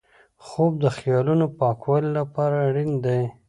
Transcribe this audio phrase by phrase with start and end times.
[0.45, 3.21] خوب د خیالاتو پاکولو لپاره اړین دی